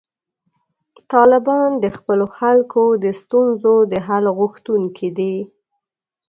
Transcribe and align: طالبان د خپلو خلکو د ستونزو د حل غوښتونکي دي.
طالبان 1.11 1.69
د 1.83 1.85
خپلو 1.97 2.25
خلکو 2.37 2.83
د 3.03 3.05
ستونزو 3.21 3.75
د 3.91 3.93
حل 4.07 4.25
غوښتونکي 4.37 5.09
دي. 5.17 5.35